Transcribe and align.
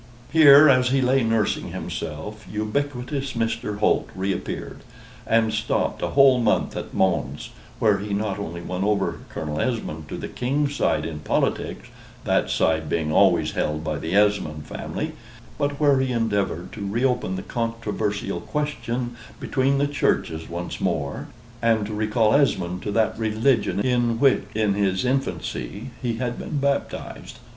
Here, 0.33 0.67
as 0.67 0.87
he 0.89 0.99
lay 0.99 1.23
nursing 1.23 1.67
himself, 1.73 2.47
ubiquitous 2.51 3.33
Mr. 3.33 3.77
Holt 3.77 4.09
reappeared, 4.15 4.79
and 5.27 5.53
stopped 5.53 6.01
a 6.01 6.07
whole 6.17 6.39
month 6.39 6.75
at 6.75 6.91
Mons, 6.91 7.51
where 7.77 7.99
he 7.99 8.11
not 8.11 8.39
only 8.39 8.61
won 8.61 8.83
over 8.83 9.19
Colonel 9.29 9.59
Esmond 9.61 10.09
to 10.09 10.17
the 10.17 10.27
King's 10.27 10.75
side 10.75 11.05
in 11.05 11.19
politics 11.19 11.87
(that 12.23 12.49
side 12.49 12.89
being 12.89 13.11
always 13.11 13.51
held 13.51 13.83
by 13.83 13.99
the 13.99 14.15
Esmond 14.15 14.65
family); 14.65 15.11
but 15.59 15.79
where 15.79 15.99
he 15.99 16.11
endeavored 16.11 16.71
to 16.73 16.89
reopen 16.89 17.35
the 17.35 17.43
controversial 17.43 18.41
question 18.41 19.15
between 19.39 19.77
the 19.77 19.85
churches 19.85 20.49
once 20.49 20.81
more, 20.81 21.27
and 21.61 21.85
to 21.85 21.93
recall 21.93 22.33
Esmond 22.33 22.81
to 22.81 22.91
that 22.91 23.19
religion 23.19 23.79
in 23.81 24.19
which, 24.19 24.45
in 24.55 24.73
his 24.73 25.05
infancy, 25.05 25.91
he 26.01 26.15
had 26.15 26.39
been 26.39 26.57
baptized. 26.57 27.37